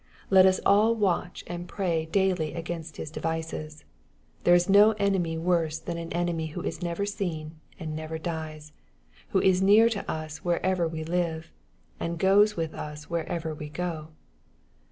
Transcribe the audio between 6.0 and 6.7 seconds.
enemjiwho